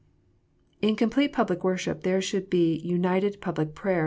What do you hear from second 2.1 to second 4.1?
should be united public praise.